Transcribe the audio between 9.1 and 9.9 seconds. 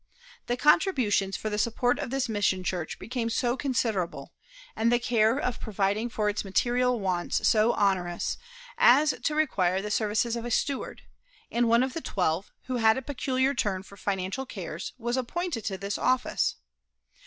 to require